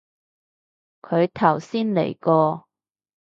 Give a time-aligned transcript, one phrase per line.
[1.03, 2.65] 佢頭先嚟過